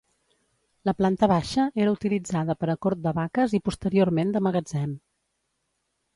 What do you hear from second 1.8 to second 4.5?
era utilitzada per a cort de vaques i posteriorment de